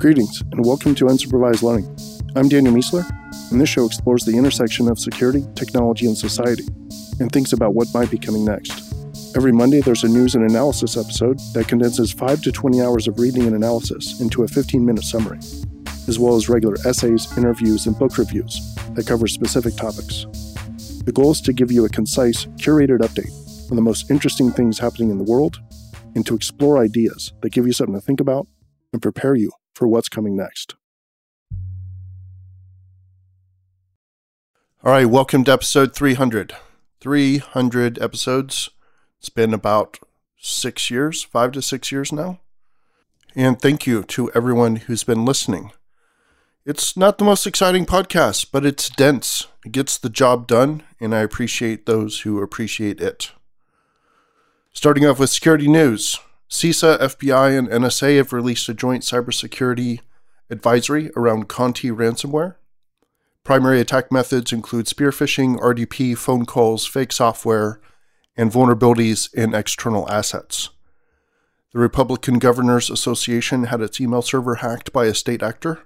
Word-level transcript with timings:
Greetings, 0.00 0.42
and 0.50 0.66
welcome 0.66 0.92
to 0.96 1.04
Unsupervised 1.04 1.62
Learning. 1.62 1.86
I'm 2.34 2.48
Daniel 2.48 2.74
Miessler, 2.74 3.08
and 3.52 3.60
this 3.60 3.68
show 3.68 3.86
explores 3.86 4.24
the 4.24 4.36
intersection 4.36 4.88
of 4.88 4.98
security, 4.98 5.46
technology, 5.54 6.06
and 6.06 6.18
society, 6.18 6.64
and 7.20 7.30
thinks 7.30 7.52
about 7.52 7.74
what 7.74 7.94
might 7.94 8.10
be 8.10 8.18
coming 8.18 8.44
next. 8.44 8.92
Every 9.36 9.52
Monday, 9.52 9.80
there's 9.82 10.02
a 10.02 10.08
news 10.08 10.34
and 10.34 10.50
analysis 10.50 10.96
episode 10.96 11.38
that 11.52 11.68
condenses 11.68 12.10
5 12.10 12.42
to 12.42 12.50
20 12.50 12.82
hours 12.82 13.06
of 13.06 13.20
reading 13.20 13.44
and 13.44 13.54
analysis 13.54 14.20
into 14.20 14.42
a 14.42 14.48
15 14.48 14.84
minute 14.84 15.04
summary, 15.04 15.38
as 16.08 16.18
well 16.18 16.34
as 16.34 16.48
regular 16.48 16.76
essays, 16.84 17.38
interviews, 17.38 17.86
and 17.86 17.96
book 17.96 18.18
reviews 18.18 18.74
that 18.94 19.06
cover 19.06 19.28
specific 19.28 19.76
topics. 19.76 20.26
The 21.04 21.12
goal 21.14 21.30
is 21.30 21.40
to 21.42 21.52
give 21.52 21.70
you 21.70 21.84
a 21.84 21.88
concise, 21.88 22.46
curated 22.56 22.98
update 22.98 23.30
on 23.70 23.76
the 23.76 23.82
most 23.82 24.10
interesting 24.10 24.50
things 24.50 24.80
happening 24.80 25.10
in 25.10 25.18
the 25.18 25.24
world 25.24 25.60
and 26.16 26.26
to 26.26 26.34
explore 26.34 26.78
ideas 26.78 27.32
that 27.42 27.52
give 27.52 27.64
you 27.64 27.72
something 27.72 27.94
to 27.94 28.00
think 28.00 28.18
about 28.18 28.48
and 28.92 29.00
prepare 29.00 29.36
you 29.36 29.52
for 29.74 29.88
what's 29.88 30.08
coming 30.08 30.36
next. 30.36 30.74
All 34.82 34.92
right, 34.92 35.06
welcome 35.06 35.44
to 35.44 35.52
episode 35.52 35.94
300. 35.94 36.54
300 37.00 38.00
episodes. 38.00 38.70
It's 39.18 39.28
been 39.28 39.54
about 39.54 39.98
six 40.38 40.90
years, 40.90 41.22
five 41.22 41.52
to 41.52 41.62
six 41.62 41.90
years 41.90 42.12
now. 42.12 42.40
And 43.34 43.60
thank 43.60 43.86
you 43.86 44.02
to 44.04 44.30
everyone 44.32 44.76
who's 44.76 45.04
been 45.04 45.24
listening. 45.24 45.72
It's 46.66 46.96
not 46.96 47.18
the 47.18 47.24
most 47.24 47.46
exciting 47.46 47.84
podcast, 47.84 48.46
but 48.52 48.64
it's 48.64 48.88
dense. 48.88 49.48
It 49.66 49.72
gets 49.72 49.98
the 49.98 50.08
job 50.08 50.46
done, 50.46 50.82
and 51.00 51.14
I 51.14 51.20
appreciate 51.20 51.84
those 51.84 52.20
who 52.20 52.40
appreciate 52.40 53.00
it. 53.00 53.32
Starting 54.72 55.04
off 55.04 55.18
with 55.18 55.30
security 55.30 55.68
news. 55.68 56.18
CISA, 56.48 56.98
FBI, 57.00 57.58
and 57.58 57.68
NSA 57.68 58.16
have 58.18 58.32
released 58.32 58.68
a 58.68 58.74
joint 58.74 59.02
cybersecurity 59.02 60.00
advisory 60.50 61.10
around 61.16 61.48
Conti 61.48 61.90
ransomware. 61.90 62.56
Primary 63.44 63.80
attack 63.80 64.10
methods 64.10 64.52
include 64.52 64.88
spear 64.88 65.10
phishing, 65.10 65.58
RDP, 65.58 66.16
phone 66.16 66.46
calls, 66.46 66.86
fake 66.86 67.12
software, 67.12 67.80
and 68.36 68.50
vulnerabilities 68.50 69.32
in 69.34 69.54
external 69.54 70.10
assets. 70.10 70.70
The 71.72 71.78
Republican 71.80 72.38
Governors 72.38 72.88
Association 72.88 73.64
had 73.64 73.80
its 73.80 74.00
email 74.00 74.22
server 74.22 74.56
hacked 74.56 74.92
by 74.92 75.06
a 75.06 75.14
state 75.14 75.42
actor. 75.42 75.80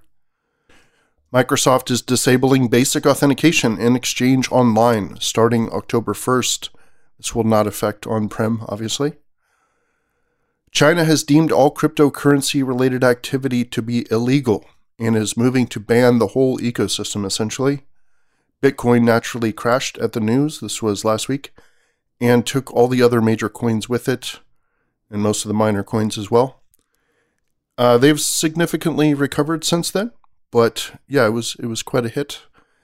Microsoft 1.33 1.91
is 1.91 2.01
disabling 2.01 2.69
basic 2.69 3.05
authentication 3.05 3.77
in 3.79 3.95
Exchange 3.95 4.51
Online 4.51 5.17
starting 5.19 5.69
October 5.71 6.13
1st. 6.13 6.69
This 7.17 7.35
will 7.35 7.43
not 7.43 7.67
affect 7.67 8.07
on 8.07 8.29
prem, 8.29 8.63
obviously. 8.67 9.13
China 10.71 11.03
has 11.03 11.23
deemed 11.23 11.51
all 11.51 11.73
cryptocurrency 11.73 12.65
related 12.65 13.03
activity 13.03 13.65
to 13.65 13.81
be 13.81 14.05
illegal 14.11 14.65
and 14.99 15.15
is 15.15 15.37
moving 15.37 15.65
to 15.67 15.79
ban 15.79 16.19
the 16.19 16.27
whole 16.27 16.57
ecosystem 16.59 17.25
essentially. 17.25 17.81
Bitcoin 18.61 19.03
naturally 19.03 19.53
crashed 19.53 19.97
at 19.99 20.11
the 20.11 20.19
news, 20.19 20.59
this 20.59 20.81
was 20.81 21.05
last 21.05 21.29
week, 21.29 21.53
and 22.19 22.45
took 22.45 22.73
all 22.73 22.87
the 22.87 23.01
other 23.01 23.21
major 23.21 23.47
coins 23.47 23.87
with 23.87 24.09
it, 24.09 24.39
and 25.09 25.21
most 25.21 25.45
of 25.45 25.47
the 25.47 25.53
minor 25.53 25.83
coins 25.83 26.17
as 26.17 26.29
well. 26.29 26.61
Uh, 27.77 27.97
they've 27.97 28.19
significantly 28.19 29.13
recovered 29.13 29.63
since 29.63 29.89
then, 29.89 30.11
but 30.51 30.99
yeah, 31.07 31.25
it 31.25 31.29
was 31.29 31.55
it 31.59 31.67
was 31.67 31.81
quite 31.81 32.05
a 32.05 32.09
hit. 32.09 32.41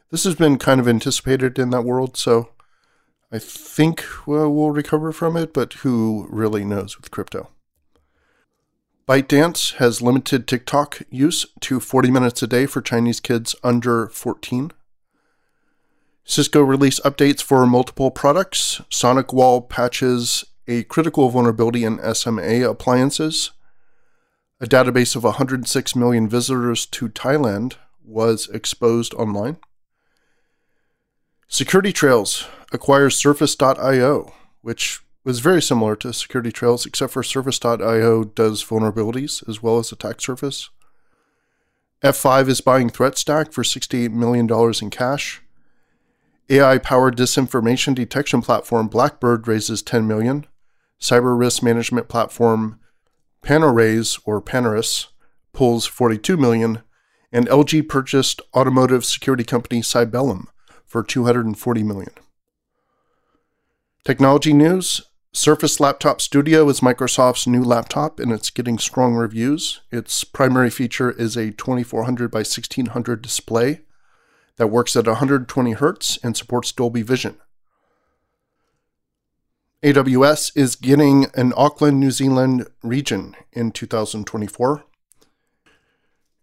This 0.10 0.24
has 0.24 0.36
been 0.36 0.58
kind 0.58 0.80
of 0.80 0.88
anticipated 0.88 1.60
in 1.60 1.72
that 1.72 1.84
world, 1.84 2.16
so 2.16 2.50
I 3.32 3.40
think 3.40 4.06
well, 4.26 4.54
we'll 4.54 4.72
recover 4.72 5.12
from 5.12 5.36
it, 5.36 5.54
but 5.54 5.74
who 5.74 6.28
really 6.30 6.64
knows 6.64 6.98
with 6.98 7.12
crypto? 7.12 7.50
ByteDance 9.08 9.76
has 9.76 10.02
limited 10.02 10.48
TikTok 10.48 11.04
use 11.12 11.46
to 11.60 11.80
40 11.80 12.10
minutes 12.10 12.42
a 12.42 12.48
day 12.48 12.66
for 12.66 12.82
Chinese 12.82 13.20
kids 13.20 13.56
under 13.64 14.08
14. 14.08 14.72
Cisco 16.24 16.62
released 16.62 17.04
updates 17.04 17.44
for 17.44 17.68
multiple 17.68 18.10
products, 18.10 18.82
SonicWall 18.90 19.70
patches 19.70 20.44
a 20.68 20.86
critical 20.86 21.30
vulnerability 21.30 21.84
in 21.84 22.00
SMA 22.16 22.68
appliances. 22.68 23.52
A 24.60 24.66
database 24.66 25.16
of 25.16 25.24
106 25.24 25.96
million 25.96 26.28
visitors 26.28 26.88
to 26.88 27.08
Thailand 27.08 27.76
was 28.04 28.50
exposed 28.50 29.14
online. 29.14 29.58
Security 31.48 31.94
Trails 31.94 32.48
acquires 32.72 33.16
Surface.io, 33.16 34.34
which 34.62 35.05
was 35.26 35.40
very 35.40 35.62
similar 35.62 35.96
to 35.98 36.14
Security 36.14 36.52
Trails, 36.52 36.86
except 36.86 37.12
for 37.12 37.24
Surface.io 37.24 38.24
does 38.24 38.64
vulnerabilities 38.64 39.48
as 39.50 39.62
well 39.62 39.80
as 39.80 39.92
attack 39.92 40.22
surface. 40.22 40.70
F5 42.04 42.48
is 42.48 42.62
buying 42.62 42.92
ThreatStack 42.92 43.52
for 43.52 43.64
$68 43.64 44.12
million 44.12 44.48
in 44.82 44.90
cash. 44.92 45.42
AI 46.48 46.78
powered 46.78 47.18
disinformation 47.18 47.96
detection 47.96 48.44
platform 48.44 48.88
Blackbird 48.88 49.48
raises 49.48 49.82
10 49.82 50.08
million. 50.08 50.46
Cyber 51.02 51.38
risk 51.38 51.64
management 51.64 52.08
platform 52.08 52.80
Panorays 53.42 54.20
or 54.26 54.40
Panoris 54.42 55.08
pulls 55.54 55.88
42 55.88 56.38
million. 56.38 56.84
And 57.32 57.48
LG 57.48 57.90
purchased 57.90 58.42
automotive 58.56 59.04
security 59.04 59.44
company 59.44 59.82
Cybellum 59.82 60.46
for 60.86 61.04
240 61.04 61.84
million. 61.84 62.12
Technology 64.06 64.54
news 64.54 65.02
Surface 65.36 65.82
Laptop 65.82 66.22
Studio 66.22 66.70
is 66.70 66.80
Microsoft's 66.80 67.46
new 67.46 67.62
laptop 67.62 68.22
and 68.22 68.32
it's 68.32 68.50
getting 68.50 68.78
strong 68.78 69.16
reviews. 69.16 69.82
Its 69.92 70.24
primary 70.24 70.70
feature 70.70 71.12
is 71.12 71.36
a 71.36 71.52
2400 71.52 72.32
by 72.32 72.38
1600 72.38 73.22
display 73.22 73.82
that 74.56 74.68
works 74.68 74.96
at 74.96 75.08
120 75.08 75.74
hertz 75.74 76.18
and 76.24 76.38
supports 76.38 76.72
Dolby 76.72 77.02
Vision. 77.02 77.36
AWS 79.84 80.54
is 80.56 80.78
getting 80.78 81.26
an 81.34 81.52
Auckland, 81.58 82.00
New 82.00 82.12
Zealand 82.12 82.68
region 82.82 83.36
in 83.52 83.72
2024. 83.72 84.86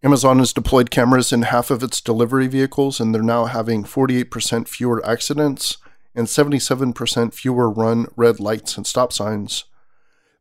Amazon 0.04 0.38
has 0.38 0.52
deployed 0.52 0.90
cameras 0.90 1.32
in 1.32 1.42
half 1.42 1.70
of 1.70 1.82
its 1.82 2.02
delivery 2.02 2.46
vehicles, 2.46 3.00
and 3.00 3.14
they're 3.14 3.22
now 3.22 3.46
having 3.46 3.84
48% 3.84 4.68
fewer 4.68 5.04
accidents 5.06 5.78
and 6.14 6.26
77% 6.26 7.34
fewer 7.34 7.70
run 7.70 8.06
red 8.16 8.40
lights 8.40 8.76
and 8.76 8.86
stop 8.86 9.12
signs. 9.12 9.64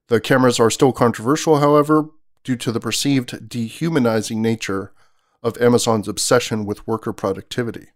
The 0.08 0.20
cameras 0.20 0.59
are 0.59 0.70
still 0.70 0.92
controversial, 0.92 1.59
however, 1.59 2.09
due 2.44 2.56
to 2.58 2.72
the 2.72 2.80
perceived 2.80 3.48
dehumanizing 3.48 4.42
nature 4.42 4.92
of 5.44 5.59
Amazon's 5.62 6.08
obsession 6.08 6.66
with 6.66 6.86
worker 6.88 7.14
productivity. 7.14 7.88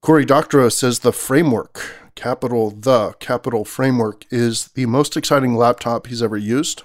Cory 0.00 0.24
Doctorow 0.24 0.68
says 0.70 1.00
the 1.00 1.12
framework, 1.12 2.10
capital 2.14 2.70
the 2.70 3.14
capital 3.20 3.64
framework, 3.64 4.24
is 4.30 4.68
the 4.68 4.86
most 4.86 5.16
exciting 5.16 5.56
laptop 5.56 6.06
he's 6.06 6.22
ever 6.22 6.36
used. 6.36 6.82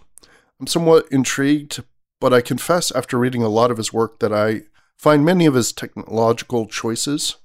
I'm 0.60 0.68
somewhat 0.68 1.08
intrigued, 1.12 1.84
but 2.20 2.34
I 2.34 2.42
confess 2.42 2.92
after 2.92 3.18
reading 3.18 3.44
a 3.44 3.50
lot 3.50 3.72
of 3.72 3.78
his 3.78 3.94
work 3.94 4.20
that 4.20 4.34
I 4.34 4.64
find 4.98 5.24
many 5.24 5.46
of 5.46 5.54
his 5.54 5.72
technological 5.72 6.68
choices 6.68 7.38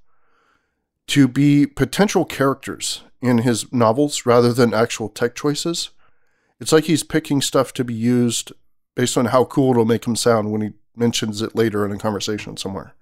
to 1.08 1.26
be 1.28 1.66
potential 1.66 2.24
characters 2.24 3.02
in 3.20 3.38
his 3.38 3.72
novels 3.72 4.24
rather 4.24 4.52
than 4.52 4.72
actual 4.72 5.08
tech 5.08 5.34
choices. 5.34 5.90
It's 6.60 6.72
like 6.72 6.84
he's 6.84 7.02
picking 7.02 7.40
stuff 7.40 7.72
to 7.74 7.84
be 7.84 7.94
used 7.94 8.52
based 8.94 9.16
on 9.16 9.26
how 9.26 9.44
cool 9.44 9.72
it'll 9.72 9.84
make 9.84 10.06
him 10.06 10.16
sound 10.16 10.52
when 10.52 10.60
he 10.60 10.70
mentions 10.94 11.42
it 11.42 11.54
later 11.54 11.84
in 11.84 11.92
a 11.92 11.98
conversation 11.98 12.56
somewhere. 12.56 12.94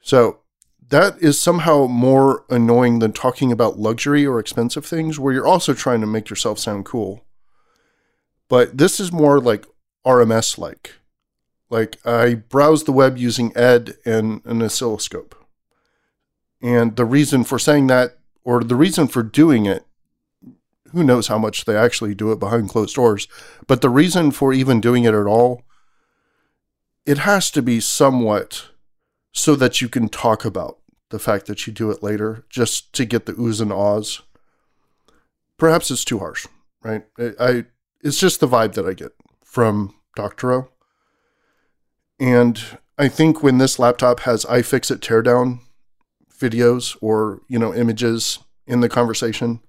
So 0.00 0.40
that 0.88 1.20
is 1.20 1.40
somehow 1.40 1.86
more 1.86 2.44
annoying 2.48 3.00
than 3.00 3.12
talking 3.12 3.50
about 3.50 3.78
luxury 3.78 4.26
or 4.26 4.38
expensive 4.38 4.86
things 4.86 5.18
where 5.18 5.32
you're 5.32 5.46
also 5.46 5.74
trying 5.74 6.00
to 6.00 6.06
make 6.06 6.30
yourself 6.30 6.58
sound 6.58 6.84
cool. 6.84 7.24
But 8.48 8.78
this 8.78 9.00
is 9.00 9.12
more 9.12 9.40
like 9.40 9.66
RMS 10.06 10.58
like. 10.58 10.94
Like 11.68 11.96
I 12.06 12.34
browse 12.34 12.84
the 12.84 12.92
web 12.92 13.18
using 13.18 13.56
Ed 13.56 13.96
and 14.04 14.40
an 14.44 14.62
oscilloscope. 14.62 15.34
And 16.66 16.96
the 16.96 17.04
reason 17.04 17.44
for 17.44 17.60
saying 17.60 17.86
that, 17.86 18.18
or 18.42 18.64
the 18.64 18.74
reason 18.74 19.06
for 19.06 19.22
doing 19.22 19.66
it, 19.66 19.86
who 20.90 21.04
knows 21.04 21.28
how 21.28 21.38
much 21.38 21.64
they 21.64 21.76
actually 21.76 22.12
do 22.12 22.32
it 22.32 22.40
behind 22.40 22.70
closed 22.70 22.96
doors, 22.96 23.28
but 23.68 23.82
the 23.82 23.88
reason 23.88 24.32
for 24.32 24.52
even 24.52 24.80
doing 24.80 25.04
it 25.04 25.14
at 25.14 25.26
all, 25.26 25.62
it 27.04 27.18
has 27.18 27.52
to 27.52 27.62
be 27.62 27.78
somewhat 27.78 28.70
so 29.32 29.54
that 29.54 29.80
you 29.80 29.88
can 29.88 30.08
talk 30.08 30.44
about 30.44 30.78
the 31.10 31.20
fact 31.20 31.46
that 31.46 31.68
you 31.68 31.72
do 31.72 31.88
it 31.92 32.02
later, 32.02 32.44
just 32.50 32.92
to 32.94 33.04
get 33.04 33.26
the 33.26 33.34
oohs 33.34 33.60
and 33.60 33.72
ahs. 33.72 34.22
Perhaps 35.58 35.92
it's 35.92 36.04
too 36.04 36.18
harsh, 36.18 36.48
right? 36.82 37.04
I, 37.38 37.66
it's 38.02 38.18
just 38.18 38.40
the 38.40 38.48
vibe 38.48 38.74
that 38.74 38.88
I 38.88 38.92
get 38.92 39.12
from 39.44 39.94
Doctorow. 40.16 40.68
And 42.18 42.60
I 42.98 43.06
think 43.06 43.40
when 43.40 43.58
this 43.58 43.78
laptop 43.78 44.20
has 44.20 44.44
iFixit 44.46 44.98
teardown 44.98 45.60
videos 46.38 46.96
or 47.00 47.40
you 47.48 47.58
know 47.58 47.74
images 47.74 48.38
in 48.66 48.80
the 48.80 48.88
conversation 48.88 49.60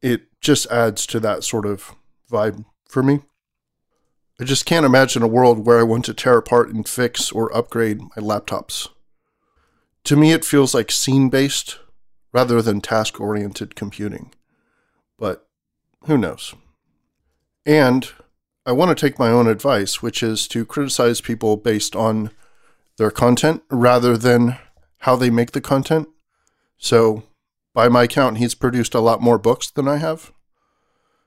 it 0.00 0.22
just 0.40 0.66
adds 0.66 1.06
to 1.06 1.20
that 1.20 1.44
sort 1.44 1.66
of 1.66 1.94
vibe 2.30 2.64
for 2.88 3.02
me 3.02 3.20
I 4.42 4.44
just 4.44 4.66
can't 4.66 4.86
imagine 4.86 5.22
a 5.22 5.28
world 5.28 5.64
where 5.64 5.78
I 5.78 5.84
want 5.84 6.04
to 6.06 6.14
tear 6.14 6.36
apart 6.36 6.70
and 6.70 6.88
fix 6.88 7.30
or 7.30 7.54
upgrade 7.56 8.00
my 8.00 8.16
laptops. 8.16 8.88
To 10.02 10.16
me, 10.16 10.32
it 10.32 10.44
feels 10.44 10.74
like 10.74 10.90
scene 10.90 11.28
based 11.28 11.78
rather 12.32 12.60
than 12.60 12.80
task 12.80 13.20
oriented 13.20 13.76
computing. 13.76 14.32
But 15.16 15.46
who 16.06 16.18
knows? 16.18 16.56
And 17.64 18.10
I 18.66 18.72
want 18.72 18.88
to 18.88 19.00
take 19.00 19.16
my 19.16 19.28
own 19.28 19.46
advice, 19.46 20.02
which 20.02 20.24
is 20.24 20.48
to 20.48 20.64
criticize 20.64 21.20
people 21.20 21.56
based 21.56 21.94
on 21.94 22.30
their 22.96 23.12
content 23.12 23.62
rather 23.70 24.16
than 24.16 24.58
how 25.02 25.16
they 25.16 25.30
make 25.30 25.50
the 25.50 25.60
content. 25.60 26.08
So, 26.78 27.24
by 27.74 27.88
my 27.88 28.06
count, 28.06 28.38
he's 28.38 28.54
produced 28.54 28.94
a 28.94 29.00
lot 29.00 29.20
more 29.20 29.38
books 29.38 29.70
than 29.70 29.88
I 29.88 29.96
have. 29.96 30.32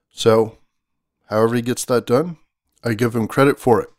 So, 0.09 0.57
however 1.29 1.55
he 1.55 1.61
gets 1.61 1.83
that 1.85 2.05
done, 2.05 2.37
I 2.83 2.93
give 2.93 3.15
him 3.15 3.27
credit 3.27 3.59
for 3.59 3.81
it. 3.81 3.89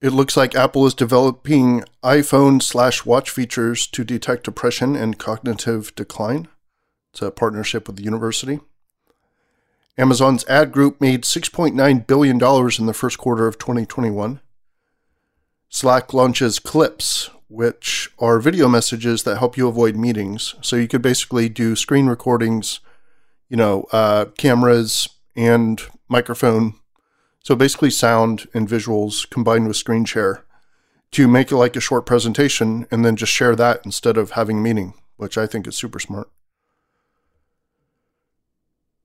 It 0.00 0.10
looks 0.10 0.36
like 0.36 0.54
Apple 0.54 0.86
is 0.86 0.94
developing 0.94 1.84
iPhone 2.02 2.62
slash 2.62 3.04
watch 3.04 3.28
features 3.28 3.86
to 3.88 4.04
detect 4.04 4.44
depression 4.44 4.96
and 4.96 5.18
cognitive 5.18 5.94
decline. 5.94 6.48
It's 7.12 7.20
a 7.20 7.30
partnership 7.30 7.86
with 7.86 7.96
the 7.96 8.04
university. 8.04 8.60
Amazon's 9.98 10.46
ad 10.46 10.72
group 10.72 11.00
made 11.00 11.24
$6.9 11.24 12.06
billion 12.06 12.36
in 12.36 12.86
the 12.86 12.94
first 12.94 13.18
quarter 13.18 13.46
of 13.46 13.58
2021. 13.58 14.40
Slack 15.68 16.14
launches 16.14 16.58
Clips, 16.58 17.30
which 17.48 18.10
are 18.18 18.38
video 18.40 18.68
messages 18.68 19.22
that 19.22 19.38
help 19.38 19.56
you 19.56 19.68
avoid 19.68 19.96
meetings. 19.96 20.54
So 20.60 20.76
you 20.76 20.88
could 20.88 21.02
basically 21.02 21.48
do 21.48 21.76
screen 21.76 22.06
recordings, 22.06 22.80
you 23.48 23.56
know, 23.56 23.86
uh, 23.92 24.26
cameras 24.36 25.08
and 25.36 25.80
microphone 26.08 26.74
so 27.46 27.54
basically, 27.54 27.90
sound 27.90 28.48
and 28.54 28.68
visuals 28.68 29.30
combined 29.30 29.68
with 29.68 29.76
screen 29.76 30.04
share 30.04 30.44
to 31.12 31.28
make 31.28 31.52
it 31.52 31.56
like 31.56 31.76
a 31.76 31.80
short 31.80 32.04
presentation 32.04 32.88
and 32.90 33.04
then 33.04 33.14
just 33.14 33.30
share 33.30 33.54
that 33.54 33.82
instead 33.84 34.16
of 34.16 34.32
having 34.32 34.58
a 34.58 34.60
meeting, 34.60 34.94
which 35.16 35.38
I 35.38 35.46
think 35.46 35.68
is 35.68 35.76
super 35.76 36.00
smart. 36.00 36.28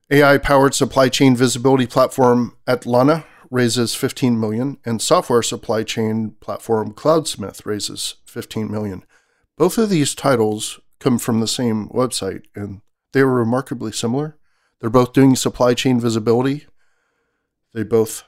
AI 0.09 0.39
powered 0.39 0.73
supply 0.73 1.07
chain 1.07 1.35
visibility 1.35 1.85
platform 1.85 2.57
Altana 2.67 3.25
raises 3.51 3.93
15 3.93 4.39
million 4.39 4.77
and 4.85 5.01
software 5.01 5.43
supply 5.43 5.83
chain 5.83 6.35
platform 6.39 6.93
Cloudsmith 6.93 7.65
raises 7.65 8.15
15 8.25 8.71
million. 8.71 9.03
Both 9.57 9.77
of 9.77 9.89
these 9.89 10.15
titles 10.15 10.79
come 10.99 11.19
from 11.19 11.39
the 11.39 11.47
same 11.47 11.89
website 11.89 12.45
and 12.55 12.81
they 13.11 13.19
are 13.19 13.27
remarkably 13.27 13.91
similar. 13.91 14.37
They're 14.79 14.89
both 14.89 15.13
doing 15.13 15.35
supply 15.35 15.73
chain 15.73 15.99
visibility. 15.99 16.65
They 17.73 17.83
both 17.83 18.23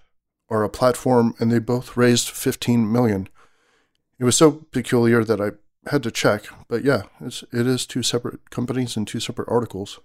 are 0.50 0.64
a 0.64 0.70
platform, 0.70 1.34
and 1.40 1.52
they 1.52 1.60
both 1.60 1.98
raised 1.98 2.30
15 2.30 2.90
million. 2.92 3.28
It 4.20 4.24
was 4.24 4.38
so 4.38 4.52
peculiar 4.72 5.24
that 5.24 5.42
I 5.42 5.52
had 5.90 6.04
to 6.04 6.12
check, 6.12 6.46
but 6.68 6.84
yeah, 6.84 7.04
it's, 7.20 7.44
it 7.52 7.66
is 7.66 7.86
two 7.86 8.04
separate 8.04 8.50
companies 8.52 8.96
and 8.96 9.08
two 9.08 9.20
separate 9.20 9.50
articles. 9.50 10.00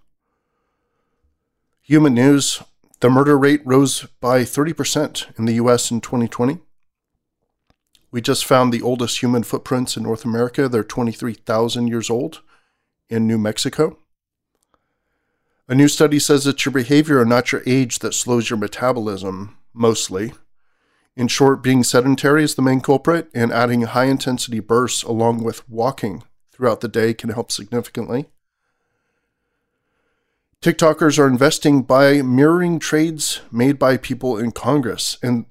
Human 1.81 2.15
News 2.15 2.63
the 2.99 3.09
murder 3.09 3.37
rate 3.37 3.61
rose 3.65 4.05
by 4.19 4.41
30% 4.41 5.37
in 5.37 5.45
the 5.45 5.53
US 5.53 5.91
in 5.91 6.01
2020. 6.01 6.59
We 8.11 8.21
just 8.21 8.45
found 8.45 8.73
the 8.73 8.81
oldest 8.81 9.21
human 9.21 9.43
footprints 9.43 9.95
in 9.95 10.03
North 10.03 10.25
America. 10.25 10.67
They're 10.67 10.83
23,000 10.83 11.87
years 11.87 12.09
old 12.09 12.41
in 13.07 13.27
New 13.27 13.37
Mexico. 13.37 13.97
A 15.67 15.75
new 15.75 15.87
study 15.87 16.17
says 16.17 16.47
it's 16.47 16.65
your 16.65 16.73
behavior 16.73 17.21
and 17.21 17.29
not 17.29 17.51
your 17.51 17.61
age 17.65 17.99
that 17.99 18.15
slows 18.15 18.49
your 18.49 18.57
metabolism 18.57 19.55
mostly. 19.73 20.33
In 21.15 21.27
short, 21.27 21.61
being 21.61 21.83
sedentary 21.83 22.43
is 22.43 22.55
the 22.55 22.61
main 22.61 22.81
culprit, 22.81 23.29
and 23.35 23.51
adding 23.51 23.81
high 23.81 24.05
intensity 24.05 24.59
bursts 24.59 25.03
along 25.03 25.43
with 25.43 25.67
walking 25.69 26.23
throughout 26.51 26.81
the 26.81 26.87
day 26.87 27.13
can 27.13 27.29
help 27.29 27.51
significantly. 27.51 28.29
TikTokers 30.61 31.17
are 31.17 31.27
investing 31.27 31.83
by 31.83 32.21
mirroring 32.21 32.79
trades 32.79 33.39
made 33.49 33.79
by 33.79 33.95
people 33.95 34.37
in 34.37 34.51
Congress, 34.51 35.17
and 35.23 35.45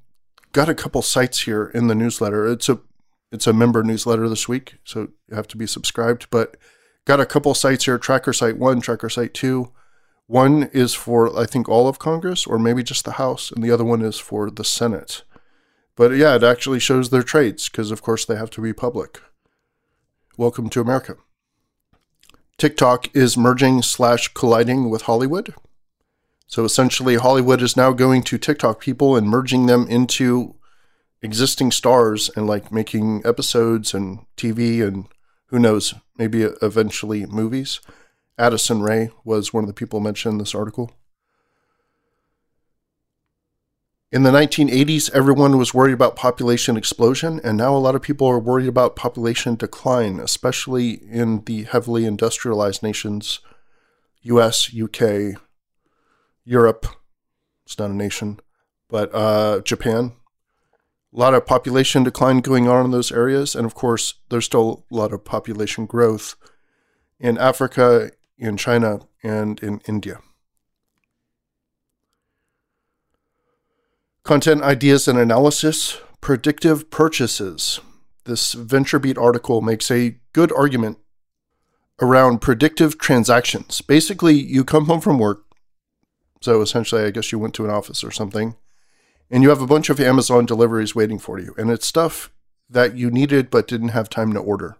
got 0.52 0.68
a 0.68 0.74
couple 0.74 1.00
sites 1.00 1.42
here 1.42 1.64
in 1.74 1.86
the 1.86 1.94
newsletter. 1.94 2.46
It's 2.46 2.68
a 2.68 2.80
it's 3.32 3.46
a 3.46 3.54
member 3.54 3.82
newsletter 3.82 4.28
this 4.28 4.48
week, 4.48 4.76
so 4.84 5.08
you 5.28 5.34
have 5.36 5.48
to 5.48 5.56
be 5.56 5.66
subscribed. 5.66 6.26
But 6.30 6.58
got 7.06 7.20
a 7.20 7.26
couple 7.26 7.54
sites 7.54 7.86
here: 7.86 7.96
Tracker 7.96 8.34
Site 8.34 8.58
One, 8.58 8.82
Tracker 8.82 9.08
Site 9.08 9.32
Two. 9.32 9.72
One 10.26 10.64
is 10.74 10.92
for, 10.92 11.34
I 11.38 11.46
think, 11.46 11.70
all 11.70 11.88
of 11.88 11.98
Congress, 11.98 12.46
or 12.46 12.58
maybe 12.58 12.82
just 12.82 13.06
the 13.06 13.12
House, 13.12 13.50
and 13.50 13.64
the 13.64 13.70
other 13.70 13.84
one 13.84 14.02
is 14.02 14.18
for 14.18 14.50
the 14.50 14.64
Senate. 14.64 15.22
But 15.96 16.10
yeah, 16.16 16.36
it 16.36 16.44
actually 16.44 16.80
shows 16.80 17.08
their 17.08 17.22
trades, 17.22 17.70
because 17.70 17.90
of 17.90 18.02
course 18.02 18.26
they 18.26 18.36
have 18.36 18.50
to 18.50 18.60
be 18.60 18.74
public. 18.74 19.22
Welcome 20.36 20.68
to 20.68 20.82
America. 20.82 21.16
TikTok 22.58 23.14
is 23.14 23.36
merging 23.36 23.82
slash 23.82 24.34
colliding 24.34 24.90
with 24.90 25.02
Hollywood. 25.02 25.54
So 26.48 26.64
essentially, 26.64 27.14
Hollywood 27.14 27.62
is 27.62 27.76
now 27.76 27.92
going 27.92 28.24
to 28.24 28.36
TikTok 28.36 28.80
people 28.80 29.14
and 29.14 29.28
merging 29.28 29.66
them 29.66 29.86
into 29.88 30.56
existing 31.22 31.70
stars 31.70 32.30
and 32.34 32.48
like 32.48 32.72
making 32.72 33.22
episodes 33.24 33.94
and 33.94 34.26
TV 34.36 34.84
and 34.84 35.06
who 35.46 35.58
knows, 35.60 35.94
maybe 36.16 36.42
eventually 36.42 37.26
movies. 37.26 37.80
Addison 38.36 38.82
Rae 38.82 39.10
was 39.24 39.52
one 39.52 39.62
of 39.62 39.68
the 39.68 39.74
people 39.74 40.00
mentioned 40.00 40.32
in 40.32 40.38
this 40.38 40.54
article. 40.54 40.90
In 44.10 44.22
the 44.22 44.30
1980s, 44.30 45.10
everyone 45.12 45.58
was 45.58 45.74
worried 45.74 45.92
about 45.92 46.16
population 46.16 46.78
explosion, 46.78 47.42
and 47.44 47.58
now 47.58 47.76
a 47.76 47.78
lot 47.78 47.94
of 47.94 48.00
people 48.00 48.26
are 48.26 48.38
worried 48.38 48.66
about 48.66 48.96
population 48.96 49.54
decline, 49.54 50.18
especially 50.18 50.92
in 50.92 51.44
the 51.44 51.64
heavily 51.64 52.06
industrialized 52.06 52.82
nations 52.82 53.40
US, 54.22 54.74
UK, 54.74 55.38
Europe. 56.42 56.86
It's 57.66 57.78
not 57.78 57.90
a 57.90 57.94
nation, 57.94 58.40
but 58.88 59.14
uh, 59.14 59.60
Japan. 59.60 60.12
A 61.12 61.18
lot 61.18 61.34
of 61.34 61.44
population 61.44 62.02
decline 62.02 62.38
going 62.40 62.66
on 62.66 62.86
in 62.86 62.90
those 62.92 63.12
areas, 63.12 63.54
and 63.54 63.66
of 63.66 63.74
course, 63.74 64.14
there's 64.30 64.46
still 64.46 64.86
a 64.90 64.94
lot 64.94 65.12
of 65.12 65.22
population 65.22 65.84
growth 65.84 66.34
in 67.20 67.36
Africa, 67.36 68.10
in 68.38 68.56
China 68.56 69.00
and 69.22 69.62
in 69.62 69.82
India. 69.86 70.20
Content 74.28 74.60
ideas 74.60 75.08
and 75.08 75.18
analysis, 75.18 76.02
predictive 76.20 76.90
purchases. 76.90 77.80
This 78.26 78.54
VentureBeat 78.54 79.16
article 79.16 79.62
makes 79.62 79.90
a 79.90 80.18
good 80.34 80.52
argument 80.52 80.98
around 81.98 82.42
predictive 82.42 82.98
transactions. 82.98 83.80
Basically, 83.80 84.34
you 84.34 84.64
come 84.64 84.84
home 84.84 85.00
from 85.00 85.18
work. 85.18 85.46
So 86.42 86.60
essentially, 86.60 87.04
I 87.04 87.10
guess 87.10 87.32
you 87.32 87.38
went 87.38 87.54
to 87.54 87.64
an 87.64 87.70
office 87.70 88.04
or 88.04 88.10
something, 88.10 88.56
and 89.30 89.42
you 89.42 89.48
have 89.48 89.62
a 89.62 89.66
bunch 89.66 89.88
of 89.88 89.98
Amazon 89.98 90.44
deliveries 90.44 90.94
waiting 90.94 91.18
for 91.18 91.38
you. 91.38 91.54
And 91.56 91.70
it's 91.70 91.86
stuff 91.86 92.30
that 92.68 92.98
you 92.98 93.10
needed 93.10 93.48
but 93.48 93.66
didn't 93.66 93.96
have 93.96 94.10
time 94.10 94.34
to 94.34 94.40
order. 94.40 94.76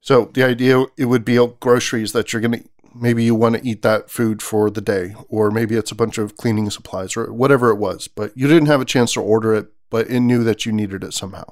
So 0.00 0.30
the 0.32 0.44
idea 0.44 0.84
it 0.96 1.06
would 1.06 1.24
be 1.24 1.44
groceries 1.58 2.12
that 2.12 2.32
you're 2.32 2.42
going 2.42 2.62
to 2.62 2.68
maybe 2.94 3.24
you 3.24 3.34
want 3.34 3.56
to 3.56 3.66
eat 3.66 3.82
that 3.82 4.10
food 4.10 4.40
for 4.40 4.70
the 4.70 4.80
day 4.80 5.14
or 5.28 5.50
maybe 5.50 5.76
it's 5.76 5.90
a 5.90 5.96
bunch 5.96 6.18
of 6.18 6.36
cleaning 6.36 6.70
supplies 6.70 7.16
or 7.16 7.32
whatever 7.32 7.70
it 7.70 7.76
was, 7.76 8.08
but 8.08 8.36
you 8.36 8.46
didn't 8.46 8.66
have 8.66 8.80
a 8.80 8.86
chance 8.86 9.12
to 9.14 9.20
order 9.20 9.54
it, 9.54 9.68
but 9.90 10.08
it 10.08 10.20
knew 10.20 10.44
that 10.44 10.64
you 10.64 10.72
needed 10.72 11.02
it 11.02 11.12
somehow. 11.12 11.44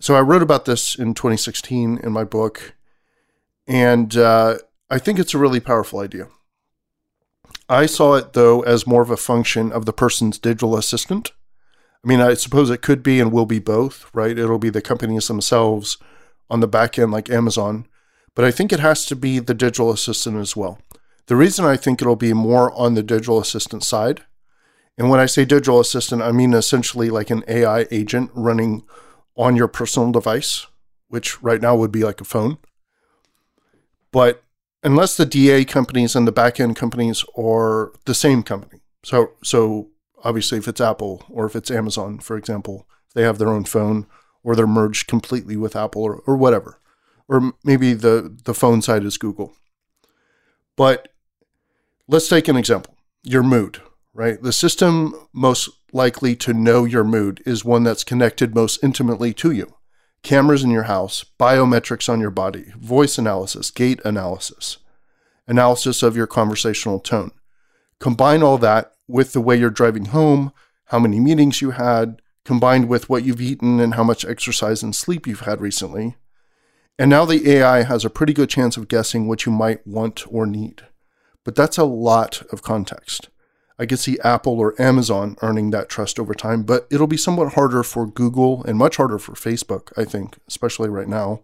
So 0.00 0.14
I 0.14 0.20
wrote 0.20 0.42
about 0.42 0.66
this 0.66 0.94
in 0.94 1.14
2016 1.14 1.98
in 2.02 2.12
my 2.12 2.24
book 2.24 2.74
and 3.66 4.16
uh, 4.16 4.58
I 4.90 4.98
think 4.98 5.18
it's 5.18 5.34
a 5.34 5.38
really 5.38 5.60
powerful 5.60 6.00
idea. 6.00 6.28
I 7.68 7.86
saw 7.86 8.14
it 8.14 8.34
though 8.34 8.60
as 8.62 8.86
more 8.86 9.02
of 9.02 9.10
a 9.10 9.16
function 9.16 9.72
of 9.72 9.86
the 9.86 9.92
person's 9.92 10.38
digital 10.38 10.76
assistant. 10.76 11.32
I 12.04 12.08
mean, 12.08 12.20
I 12.20 12.34
suppose 12.34 12.70
it 12.70 12.82
could 12.82 13.02
be 13.02 13.18
and 13.18 13.32
will 13.32 13.46
be 13.46 13.58
both, 13.58 14.08
right? 14.14 14.38
It'll 14.38 14.58
be 14.58 14.70
the 14.70 14.82
companies 14.82 15.26
themselves 15.26 15.98
on 16.48 16.60
the 16.60 16.68
back 16.68 16.98
end 16.98 17.10
like 17.10 17.28
Amazon, 17.28 17.88
but 18.36 18.44
I 18.44 18.52
think 18.52 18.72
it 18.72 18.80
has 18.80 19.06
to 19.06 19.16
be 19.16 19.40
the 19.40 19.54
digital 19.54 19.90
assistant 19.90 20.36
as 20.36 20.54
well. 20.54 20.78
The 21.26 21.34
reason 21.34 21.64
I 21.64 21.76
think 21.76 22.00
it'll 22.00 22.14
be 22.14 22.34
more 22.34 22.70
on 22.74 22.94
the 22.94 23.02
digital 23.02 23.40
assistant 23.40 23.82
side, 23.82 24.22
and 24.96 25.10
when 25.10 25.18
I 25.18 25.26
say 25.26 25.44
digital 25.44 25.80
assistant, 25.80 26.22
I 26.22 26.30
mean 26.30 26.54
essentially 26.54 27.10
like 27.10 27.30
an 27.30 27.42
AI 27.48 27.86
agent 27.90 28.30
running 28.34 28.84
on 29.36 29.56
your 29.56 29.68
personal 29.68 30.12
device, 30.12 30.66
which 31.08 31.42
right 31.42 31.60
now 31.60 31.74
would 31.74 31.90
be 31.90 32.04
like 32.04 32.20
a 32.20 32.24
phone. 32.24 32.58
But 34.12 34.44
unless 34.82 35.16
the 35.16 35.26
DA 35.26 35.64
companies 35.64 36.14
and 36.14 36.28
the 36.28 36.32
backend 36.32 36.76
companies 36.76 37.24
are 37.36 37.92
the 38.04 38.14
same 38.14 38.42
company, 38.42 38.80
so 39.02 39.32
so 39.42 39.88
obviously 40.24 40.58
if 40.58 40.68
it's 40.68 40.80
Apple 40.80 41.24
or 41.30 41.46
if 41.46 41.56
it's 41.56 41.70
Amazon, 41.70 42.18
for 42.18 42.36
example, 42.36 42.86
they 43.14 43.22
have 43.22 43.38
their 43.38 43.48
own 43.48 43.64
phone 43.64 44.06
or 44.42 44.54
they're 44.54 44.66
merged 44.66 45.06
completely 45.06 45.56
with 45.56 45.74
Apple 45.74 46.02
or, 46.02 46.16
or 46.26 46.36
whatever. 46.36 46.78
Or 47.28 47.52
maybe 47.64 47.92
the, 47.92 48.36
the 48.44 48.54
phone 48.54 48.82
side 48.82 49.04
is 49.04 49.18
Google. 49.18 49.54
But 50.76 51.08
let's 52.06 52.28
take 52.28 52.48
an 52.48 52.56
example 52.56 52.94
your 53.22 53.42
mood, 53.42 53.82
right? 54.14 54.40
The 54.40 54.52
system 54.52 55.14
most 55.32 55.68
likely 55.92 56.36
to 56.36 56.52
know 56.52 56.84
your 56.84 57.02
mood 57.02 57.42
is 57.44 57.64
one 57.64 57.82
that's 57.82 58.04
connected 58.04 58.54
most 58.54 58.82
intimately 58.84 59.34
to 59.34 59.50
you. 59.50 59.74
Cameras 60.22 60.62
in 60.62 60.70
your 60.70 60.84
house, 60.84 61.24
biometrics 61.38 62.08
on 62.08 62.20
your 62.20 62.30
body, 62.30 62.72
voice 62.78 63.18
analysis, 63.18 63.70
gait 63.70 64.00
analysis, 64.04 64.78
analysis 65.48 66.02
of 66.02 66.16
your 66.16 66.26
conversational 66.26 67.00
tone. 67.00 67.32
Combine 67.98 68.42
all 68.42 68.58
that 68.58 68.92
with 69.08 69.32
the 69.32 69.40
way 69.40 69.56
you're 69.56 69.70
driving 69.70 70.06
home, 70.06 70.52
how 70.86 70.98
many 70.98 71.18
meetings 71.18 71.62
you 71.62 71.72
had, 71.72 72.20
combined 72.44 72.88
with 72.88 73.08
what 73.08 73.24
you've 73.24 73.40
eaten 73.40 73.80
and 73.80 73.94
how 73.94 74.04
much 74.04 74.24
exercise 74.24 74.82
and 74.82 74.94
sleep 74.94 75.26
you've 75.26 75.40
had 75.40 75.60
recently. 75.60 76.16
And 76.98 77.10
now 77.10 77.24
the 77.24 77.50
AI 77.50 77.82
has 77.82 78.04
a 78.04 78.10
pretty 78.10 78.32
good 78.32 78.48
chance 78.48 78.76
of 78.76 78.88
guessing 78.88 79.28
what 79.28 79.44
you 79.44 79.52
might 79.52 79.86
want 79.86 80.24
or 80.32 80.46
need. 80.46 80.82
But 81.44 81.54
that's 81.54 81.78
a 81.78 81.84
lot 81.84 82.42
of 82.50 82.62
context. 82.62 83.28
I 83.78 83.84
could 83.84 83.98
see 83.98 84.18
Apple 84.24 84.58
or 84.58 84.80
Amazon 84.80 85.36
earning 85.42 85.70
that 85.70 85.90
trust 85.90 86.18
over 86.18 86.34
time, 86.34 86.62
but 86.62 86.86
it'll 86.90 87.06
be 87.06 87.18
somewhat 87.18 87.52
harder 87.52 87.82
for 87.82 88.06
Google 88.06 88.64
and 88.64 88.78
much 88.78 88.96
harder 88.96 89.18
for 89.18 89.32
Facebook, 89.32 89.92
I 89.96 90.04
think, 90.04 90.38
especially 90.48 90.88
right 90.88 91.08
now. 91.08 91.42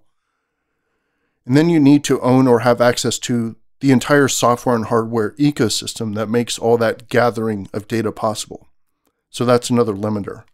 And 1.45 1.57
then 1.57 1.69
you 1.69 1.79
need 1.79 2.05
to 2.05 2.21
own 2.21 2.47
or 2.47 2.61
have 2.61 2.81
access 2.81 3.19
to 3.21 3.57
the 3.81 3.91
entire 3.91 4.29
software 4.29 4.77
and 4.77 4.87
hardware 4.87 5.33
ecosystem 5.33 6.15
that 6.15 6.31
makes 6.31 6.59
all 6.59 6.79
that 6.79 7.09
gathering 7.09 7.69
of 7.75 7.89
data 7.89 8.13
possible. 8.13 8.69
So 9.29 9.45
that's 9.45 9.69
another 9.69 9.93
limiter. 9.93 10.45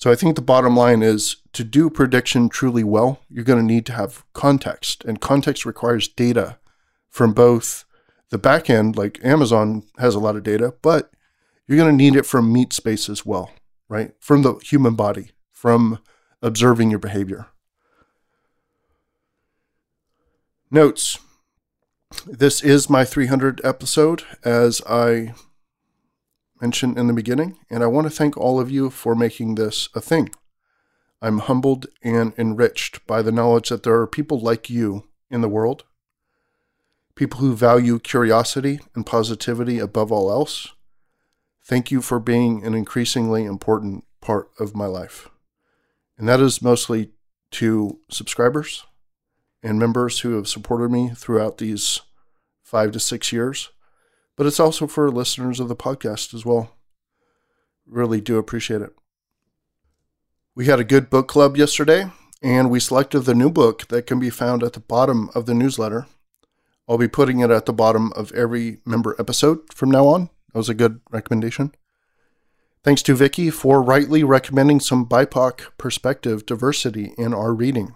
So 0.00 0.10
I 0.10 0.14
think 0.14 0.34
the 0.34 0.42
bottom 0.42 0.74
line 0.74 1.02
is 1.02 1.36
to 1.52 1.62
do 1.62 1.90
prediction 1.90 2.48
truly 2.48 2.82
well, 2.82 3.20
you're 3.28 3.44
going 3.44 3.58
to 3.58 3.74
need 3.74 3.84
to 3.86 3.92
have 3.92 4.24
context, 4.32 5.04
and 5.04 5.20
context 5.20 5.66
requires 5.66 6.08
data 6.08 6.58
from 7.10 7.34
both 7.34 7.84
the 8.30 8.38
back 8.38 8.70
end, 8.70 8.96
like 8.96 9.22
Amazon 9.22 9.82
has 9.98 10.14
a 10.14 10.18
lot 10.18 10.36
of 10.36 10.42
data, 10.42 10.74
but 10.80 11.10
you're 11.66 11.76
going 11.76 11.90
to 11.90 12.04
need 12.04 12.16
it 12.16 12.24
from 12.24 12.50
meat 12.50 12.72
space 12.72 13.10
as 13.10 13.26
well, 13.26 13.50
right? 13.90 14.12
From 14.20 14.40
the 14.40 14.54
human 14.54 14.94
body, 14.94 15.32
from 15.52 15.98
observing 16.40 16.88
your 16.88 16.98
behavior. 16.98 17.48
Notes 20.70 21.18
this 22.26 22.62
is 22.62 22.90
my 22.90 23.04
300 23.04 23.60
episode, 23.62 24.24
as 24.44 24.80
I 24.88 25.34
mentioned 26.60 26.98
in 26.98 27.06
the 27.06 27.12
beginning, 27.12 27.58
and 27.68 27.82
I 27.82 27.86
want 27.86 28.06
to 28.06 28.10
thank 28.10 28.36
all 28.36 28.60
of 28.60 28.70
you 28.70 28.90
for 28.90 29.14
making 29.14 29.54
this 29.54 29.88
a 29.94 30.00
thing. 30.00 30.30
I'm 31.22 31.38
humbled 31.38 31.86
and 32.02 32.32
enriched 32.38 33.06
by 33.06 33.22
the 33.22 33.32
knowledge 33.32 33.68
that 33.68 33.82
there 33.82 34.00
are 34.00 34.06
people 34.06 34.40
like 34.40 34.70
you 34.70 35.08
in 35.30 35.40
the 35.40 35.48
world, 35.48 35.84
people 37.14 37.40
who 37.40 37.54
value 37.54 37.98
curiosity 37.98 38.80
and 38.94 39.04
positivity 39.04 39.78
above 39.78 40.10
all 40.10 40.30
else. 40.30 40.68
Thank 41.62 41.90
you 41.90 42.00
for 42.00 42.18
being 42.18 42.64
an 42.64 42.74
increasingly 42.74 43.44
important 43.44 44.04
part 44.20 44.50
of 44.58 44.74
my 44.74 44.86
life. 44.86 45.28
And 46.16 46.28
that 46.28 46.40
is 46.40 46.62
mostly 46.62 47.10
to 47.52 47.98
subscribers 48.10 48.84
and 49.62 49.78
members 49.78 50.20
who 50.20 50.36
have 50.36 50.48
supported 50.48 50.90
me 50.90 51.10
throughout 51.14 51.58
these 51.58 52.00
five 52.62 52.92
to 52.92 53.00
six 53.00 53.32
years, 53.32 53.70
but 54.40 54.46
it's 54.46 54.58
also 54.58 54.86
for 54.86 55.10
listeners 55.10 55.60
of 55.60 55.68
the 55.68 55.76
podcast 55.76 56.32
as 56.32 56.46
well. 56.46 56.74
Really 57.84 58.22
do 58.22 58.38
appreciate 58.38 58.80
it. 58.80 58.94
We 60.54 60.64
had 60.64 60.80
a 60.80 60.82
good 60.82 61.10
book 61.10 61.28
club 61.28 61.58
yesterday, 61.58 62.10
and 62.42 62.70
we 62.70 62.80
selected 62.80 63.20
the 63.20 63.34
new 63.34 63.50
book 63.50 63.88
that 63.88 64.06
can 64.06 64.18
be 64.18 64.30
found 64.30 64.62
at 64.62 64.72
the 64.72 64.80
bottom 64.80 65.28
of 65.34 65.44
the 65.44 65.52
newsletter. 65.52 66.06
I'll 66.88 66.96
be 66.96 67.06
putting 67.06 67.40
it 67.40 67.50
at 67.50 67.66
the 67.66 67.74
bottom 67.74 68.14
of 68.14 68.32
every 68.32 68.78
member 68.86 69.14
episode 69.18 69.74
from 69.74 69.90
now 69.90 70.06
on. 70.06 70.30
That 70.54 70.58
was 70.60 70.70
a 70.70 70.74
good 70.74 71.02
recommendation. 71.10 71.74
Thanks 72.82 73.02
to 73.02 73.14
Vicky 73.14 73.50
for 73.50 73.82
rightly 73.82 74.24
recommending 74.24 74.80
some 74.80 75.04
BIPOC 75.04 75.66
perspective 75.76 76.46
diversity 76.46 77.12
in 77.18 77.34
our 77.34 77.52
reading. 77.52 77.94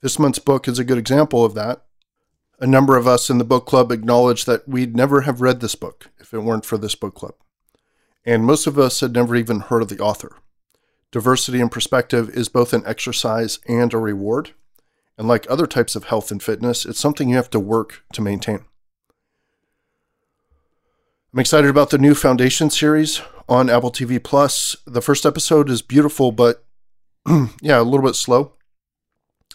This 0.00 0.16
month's 0.16 0.38
book 0.38 0.68
is 0.68 0.78
a 0.78 0.84
good 0.84 0.98
example 0.98 1.44
of 1.44 1.54
that. 1.54 1.82
A 2.62 2.66
number 2.68 2.96
of 2.96 3.08
us 3.08 3.28
in 3.28 3.38
the 3.38 3.44
book 3.44 3.66
club 3.66 3.90
acknowledged 3.90 4.46
that 4.46 4.68
we'd 4.68 4.94
never 4.94 5.22
have 5.22 5.40
read 5.40 5.58
this 5.58 5.74
book 5.74 6.10
if 6.20 6.32
it 6.32 6.44
weren't 6.44 6.64
for 6.64 6.78
this 6.78 6.94
book 6.94 7.16
club. 7.16 7.34
And 8.24 8.44
most 8.44 8.68
of 8.68 8.78
us 8.78 9.00
had 9.00 9.12
never 9.12 9.34
even 9.34 9.58
heard 9.58 9.82
of 9.82 9.88
the 9.88 9.98
author. 9.98 10.36
Diversity 11.10 11.60
and 11.60 11.72
perspective 11.72 12.30
is 12.30 12.48
both 12.48 12.72
an 12.72 12.84
exercise 12.86 13.58
and 13.66 13.92
a 13.92 13.98
reward. 13.98 14.52
And 15.18 15.26
like 15.26 15.44
other 15.50 15.66
types 15.66 15.96
of 15.96 16.04
health 16.04 16.30
and 16.30 16.40
fitness, 16.40 16.86
it's 16.86 17.00
something 17.00 17.28
you 17.28 17.34
have 17.34 17.50
to 17.50 17.58
work 17.58 18.04
to 18.12 18.22
maintain. 18.22 18.64
I'm 21.34 21.40
excited 21.40 21.68
about 21.68 21.90
the 21.90 21.98
new 21.98 22.14
Foundation 22.14 22.70
series 22.70 23.22
on 23.48 23.70
Apple 23.70 23.90
TV 23.90 24.22
Plus. 24.22 24.76
The 24.86 25.02
first 25.02 25.26
episode 25.26 25.68
is 25.68 25.82
beautiful, 25.82 26.30
but 26.30 26.64
yeah, 27.60 27.80
a 27.80 27.82
little 27.82 28.06
bit 28.06 28.14
slow. 28.14 28.52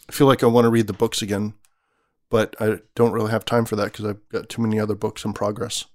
I 0.10 0.12
feel 0.12 0.28
like 0.28 0.44
I 0.44 0.48
want 0.48 0.66
to 0.66 0.70
read 0.70 0.88
the 0.88 0.94
books 0.94 1.22
again, 1.22 1.54
but 2.30 2.56
I 2.60 2.80
don't 2.96 3.12
really 3.12 3.32
have 3.32 3.46
time 3.46 3.66
for 3.66 3.76
that 3.76 3.92
because 3.92 4.06
I've 4.06 4.30
got 4.30 4.50
too 4.50 4.62
many 4.62 4.80
other 4.80 4.96
books 4.96 5.24
in 5.24 5.34
progress. 5.34 5.86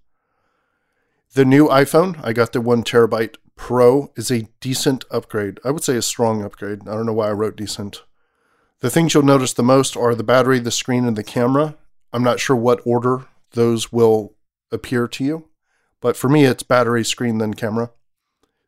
The 1.35 1.45
new 1.45 1.69
iPhone, 1.69 2.21
I 2.23 2.33
got 2.33 2.53
the 2.53 2.61
one 2.61 2.83
terabyte 2.83 3.37
Pro, 3.57 4.13
is 4.17 4.31
a 4.31 4.49
decent 4.61 5.05
upgrade. 5.11 5.61
I 5.65 5.71
would 5.71 5.85
say 5.85 5.97
a 5.97 6.03
strong 6.03 6.43
upgrade. 6.43 6.89
I 6.89 6.95
don't 6.95 7.07
know 7.07 7.13
why 7.13 7.29
I 7.29 7.33
wrote 7.33 7.57
decent. 7.57 8.03
The 8.81 8.91
things 8.91 9.15
you'll 9.15 9.23
notice 9.23 9.53
the 9.53 9.63
most 9.63 9.97
are 9.97 10.15
the 10.15 10.25
battery, 10.25 10.59
the 10.59 10.71
screen, 10.71 11.07
and 11.07 11.17
the 11.17 11.23
camera. 11.23 11.77
I'm 12.13 12.25
not 12.25 12.41
sure 12.41 12.57
what 12.57 12.81
order 12.85 13.27
those 13.53 13.93
will 13.93 14.35
appear 14.71 15.07
to 15.07 15.25
you, 15.25 15.49
but 16.01 16.17
for 16.17 16.29
me, 16.29 16.45
it's 16.45 16.63
battery, 16.63 17.05
screen, 17.05 17.39
then 17.39 17.55
camera. 17.55 17.91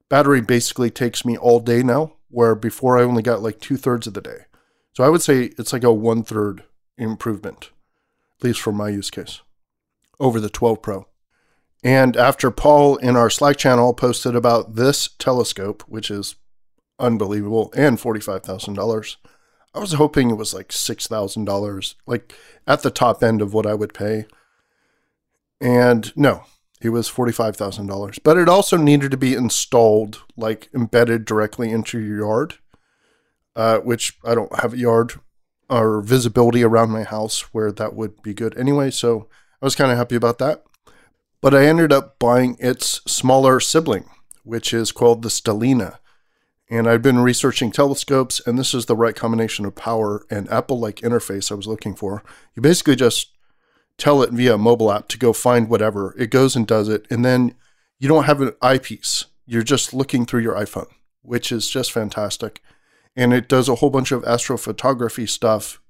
Battery 0.08 0.40
basically 0.40 0.90
takes 0.90 1.24
me 1.24 1.36
all 1.36 1.60
day 1.60 1.82
now, 1.82 2.12
where 2.28 2.54
before 2.54 2.98
I 2.98 3.02
only 3.02 3.22
got 3.22 3.42
like 3.42 3.60
two 3.60 3.76
thirds 3.76 4.06
of 4.06 4.14
the 4.14 4.20
day. 4.20 4.44
So 4.92 5.02
I 5.02 5.08
would 5.08 5.22
say 5.22 5.50
it's 5.58 5.72
like 5.72 5.82
a 5.82 5.92
one 5.92 6.22
third 6.22 6.62
improvement, 6.98 7.70
at 8.38 8.44
least 8.44 8.60
for 8.60 8.72
my 8.72 8.88
use 8.88 9.10
case, 9.10 9.42
over 10.20 10.40
the 10.40 10.48
12 10.48 10.82
Pro. 10.82 11.06
And 11.82 12.16
after 12.16 12.50
Paul 12.50 12.96
in 12.96 13.16
our 13.16 13.28
Slack 13.28 13.56
channel 13.56 13.92
posted 13.92 14.34
about 14.34 14.74
this 14.74 15.08
telescope, 15.18 15.82
which 15.86 16.10
is 16.10 16.36
unbelievable 16.98 17.72
and 17.76 17.98
$45,000, 17.98 19.16
I 19.74 19.78
was 19.78 19.92
hoping 19.94 20.30
it 20.30 20.34
was 20.34 20.54
like 20.54 20.68
$6,000, 20.68 21.94
like 22.06 22.34
at 22.66 22.82
the 22.82 22.90
top 22.90 23.22
end 23.22 23.42
of 23.42 23.52
what 23.52 23.66
I 23.66 23.74
would 23.74 23.92
pay. 23.92 24.26
And 25.60 26.16
no, 26.16 26.44
it 26.80 26.90
was 26.90 27.10
$45,000. 27.10 28.18
But 28.22 28.38
it 28.38 28.48
also 28.48 28.76
needed 28.76 29.10
to 29.10 29.16
be 29.16 29.34
installed, 29.34 30.22
like 30.36 30.70
embedded 30.74 31.24
directly 31.24 31.70
into 31.70 31.98
your 31.98 32.18
yard 32.18 32.54
uh, 33.56 33.78
which 33.78 34.18
I 34.24 34.34
don't 34.34 34.54
have 34.60 34.74
a 34.74 34.78
yard 34.78 35.14
or 35.68 36.00
visibility 36.02 36.62
around 36.62 36.90
my 36.90 37.02
house 37.02 37.42
where 37.52 37.72
that 37.72 37.94
would 37.94 38.22
be 38.22 38.34
good 38.34 38.56
anyway. 38.58 38.90
So 38.90 39.28
I 39.60 39.64
was 39.64 39.74
kind 39.74 39.90
of 39.90 39.98
happy 39.98 40.16
about 40.16 40.38
that. 40.38 40.64
But 41.40 41.54
I 41.54 41.66
ended 41.66 41.92
up 41.92 42.18
buying 42.18 42.56
its 42.58 43.02
smaller 43.06 43.60
sibling, 43.60 44.08
which 44.44 44.72
is 44.72 44.92
called 44.92 45.22
the 45.22 45.28
Stellina. 45.28 45.98
And 46.70 46.88
I've 46.88 47.02
been 47.02 47.18
researching 47.18 47.70
telescopes, 47.70 48.40
and 48.46 48.58
this 48.58 48.72
is 48.72 48.86
the 48.86 48.96
right 48.96 49.14
combination 49.14 49.66
of 49.66 49.74
power 49.74 50.24
and 50.30 50.50
Apple 50.50 50.80
like 50.80 50.96
interface 50.96 51.52
I 51.52 51.54
was 51.54 51.66
looking 51.66 51.94
for. 51.94 52.22
You 52.54 52.62
basically 52.62 52.96
just 52.96 53.30
tell 53.98 54.22
it 54.22 54.30
via 54.30 54.54
a 54.54 54.58
mobile 54.58 54.90
app 54.90 55.08
to 55.08 55.18
go 55.18 55.32
find 55.32 55.68
whatever, 55.68 56.14
it 56.18 56.30
goes 56.30 56.56
and 56.56 56.66
does 56.66 56.88
it. 56.88 57.06
And 57.10 57.24
then 57.24 57.54
you 57.98 58.08
don't 58.08 58.24
have 58.24 58.40
an 58.40 58.54
eyepiece, 58.62 59.26
you're 59.46 59.62
just 59.62 59.92
looking 59.92 60.24
through 60.24 60.40
your 60.40 60.54
iPhone, 60.54 60.88
which 61.22 61.52
is 61.52 61.68
just 61.68 61.92
fantastic 61.92 62.60
and 63.16 63.32
it 63.32 63.48
does 63.48 63.68
a 63.68 63.76
whole 63.76 63.90
bunch 63.90 64.12
of 64.12 64.22
astrophotography 64.22 65.28
stuff 65.28 65.80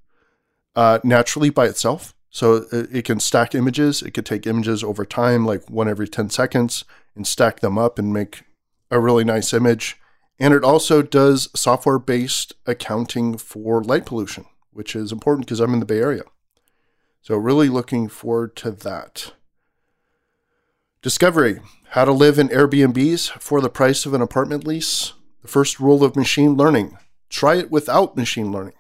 uh, 0.77 0.99
naturally 1.05 1.51
by 1.51 1.67
itself. 1.67 2.15
So 2.31 2.67
it, 2.73 2.89
it, 2.91 3.05
can 3.05 3.21
stack 3.21 3.55
images. 3.55 4.03
It 4.03 4.11
could 4.11 4.27
take 4.27 4.47
images 4.47 4.83
over 4.83 5.05
time, 5.05 5.47
like 5.47 5.71
one 5.71 5.89
every 5.89 6.09
10 6.09 6.31
seconds, 6.31 6.85
and 7.15 7.27
stack 7.27 7.61
them 7.61 7.79
up 7.79 7.99
and 7.99 8.13
make 8.13 8.43
a 8.91 8.99
really 8.99 9.25
nice 9.25 9.53
image. 9.53 9.97
And 10.39 10.53
it 10.53 10.65
also 10.65 11.01
does 11.01 11.49
software 11.55 12.01
based 12.01 12.53
accounting 12.67 13.39
for 13.39 13.83
light 13.85 14.05
pollution, 14.05 14.47
which 14.73 14.97
is 14.97 15.13
important 15.13 15.47
because 15.47 15.61
I'm 15.61 15.75
in 15.75 15.81
the 15.81 15.87
Bay 15.87 16.01
Area. 16.01 16.23
So, 17.23 17.37
really 17.37 17.69
looking 17.69 18.09
forward 18.09 18.57
to 18.57 18.73
that. 18.73 19.33
Discovery 21.01 21.61
How 21.91 22.05
to 22.05 22.13
live 22.13 22.39
in 22.39 22.49
Airbnbs 22.49 23.41
for 23.41 23.61
the 23.61 23.71
price 23.71 24.05
of 24.07 24.13
an 24.13 24.21
apartment 24.21 24.67
lease. 24.67 25.13
The 25.43 25.49
first 25.49 25.79
rule 25.79 26.03
of 26.03 26.17
machine 26.17 26.55
learning 26.55 26.99
Try 27.29 27.57
it 27.57 27.71
without 27.71 28.17
machine 28.17 28.53
learning. 28.53 28.75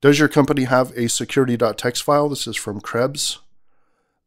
Does 0.00 0.18
your 0.18 0.28
company 0.28 0.64
have 0.64 0.90
a 0.96 1.08
security.txt 1.08 2.02
file? 2.02 2.28
This 2.28 2.46
is 2.46 2.56
from 2.56 2.80
Krebs. 2.80 3.38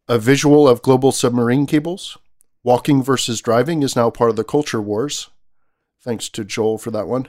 A 0.07 0.17
visual 0.17 0.67
of 0.67 0.81
global 0.81 1.11
submarine 1.11 1.65
cables. 1.65 2.17
Walking 2.63 3.03
versus 3.03 3.41
driving 3.41 3.83
is 3.83 3.95
now 3.95 4.09
part 4.09 4.29
of 4.29 4.35
the 4.37 4.43
culture 4.43 4.81
wars. 4.81 5.29
Thanks 6.01 6.29
to 6.29 6.45
Joel 6.45 6.77
for 6.77 6.91
that 6.91 7.07
one. 7.07 7.27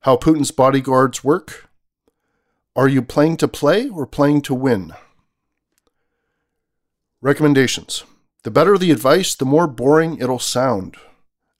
How 0.00 0.16
Putin's 0.16 0.50
bodyguards 0.50 1.24
work. 1.24 1.70
Are 2.74 2.88
you 2.88 3.02
playing 3.02 3.36
to 3.38 3.48
play 3.48 3.88
or 3.88 4.06
playing 4.06 4.42
to 4.42 4.54
win? 4.54 4.92
Recommendations. 7.20 8.04
The 8.42 8.50
better 8.50 8.76
the 8.76 8.90
advice, 8.90 9.34
the 9.34 9.44
more 9.44 9.66
boring 9.66 10.18
it'll 10.18 10.38
sound. 10.38 10.96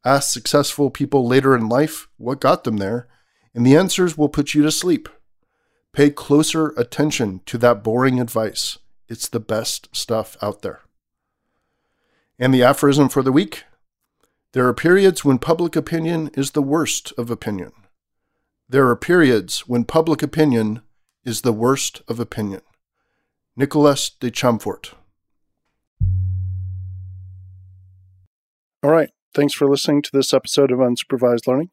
Ask 0.05 0.33
successful 0.33 0.91
people 0.91 1.27
later 1.27 1.55
in 1.55 1.69
life 1.69 2.09
what 2.17 2.41
got 2.41 2.65
them 2.65 2.79
there, 2.79 3.09
and 3.55 3.65
the 3.65 3.77
answers 3.77 4.19
will 4.19 4.29
put 4.29 4.55
you 4.55 4.63
to 4.63 4.73
sleep. 4.73 5.09
Pay 5.93 6.11
closer 6.11 6.69
attention 6.77 7.41
to 7.47 7.59
that 7.59 7.85
boring 7.85 8.19
advice. 8.19 8.79
It's 9.09 9.29
the 9.29 9.41
best 9.41 9.95
stuff 9.95 10.37
out 10.43 10.63
there. 10.63 10.81
And 12.39 12.53
the 12.53 12.63
aphorism 12.63 13.09
for 13.09 13.23
the 13.23 13.33
week 13.33 13.65
there 14.53 14.69
are 14.69 14.75
periods 14.75 15.25
when 15.25 15.39
public 15.39 15.77
opinion 15.77 16.31
is 16.35 16.51
the 16.51 16.61
worst 16.61 17.15
of 17.17 17.31
opinion. 17.31 17.73
There 18.69 18.87
are 18.89 18.97
periods 18.97 19.61
when 19.67 19.85
public 19.85 20.23
opinion 20.23 20.83
is 21.25 21.41
the 21.41 21.55
worst 21.55 22.03
of 22.07 22.21
opinion. 22.21 22.61
Nicolas 23.57 24.11
de 24.11 24.31
Chamfort. 24.31 24.93
All 28.83 28.91
right. 28.91 29.11
Thanks 29.35 29.55
for 29.55 29.67
listening 29.67 30.03
to 30.03 30.11
this 30.13 30.35
episode 30.35 30.71
of 30.71 30.79
Unsupervised 30.79 31.47
Learning. 31.47 31.71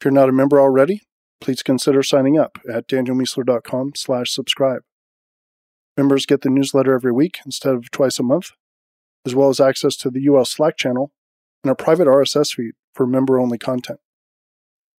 If 0.00 0.04
you're 0.04 0.10
not 0.10 0.28
a 0.28 0.32
member 0.32 0.60
already, 0.60 1.02
please 1.40 1.62
consider 1.62 2.02
signing 2.02 2.36
up 2.36 2.58
at 2.68 2.88
danielmiessler.com 2.88 3.92
slash 3.94 4.32
subscribe. 4.32 4.82
Members 5.96 6.26
get 6.26 6.40
the 6.40 6.50
newsletter 6.50 6.92
every 6.92 7.12
week 7.12 7.38
instead 7.46 7.74
of 7.74 7.88
twice 7.92 8.18
a 8.18 8.24
month, 8.24 8.50
as 9.24 9.32
well 9.32 9.48
as 9.48 9.60
access 9.60 9.94
to 9.98 10.10
the 10.10 10.26
UL 10.26 10.44
Slack 10.44 10.76
channel 10.76 11.12
and 11.62 11.70
a 11.70 11.76
private 11.76 12.08
RSS 12.08 12.56
feed 12.56 12.72
for 12.92 13.06
member 13.06 13.38
only 13.38 13.58
content. 13.58 14.00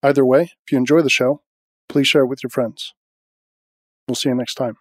Either 0.02 0.26
way, 0.26 0.54
if 0.66 0.72
you 0.72 0.78
enjoy 0.78 1.02
the 1.02 1.10
show, 1.10 1.42
please 1.90 2.08
share 2.08 2.24
it 2.24 2.28
with 2.28 2.44
your 2.44 2.50
friends. 2.50 2.94
We'll 4.08 4.16
see 4.16 4.30
you 4.30 4.36
next 4.36 4.56
time. 4.56 4.78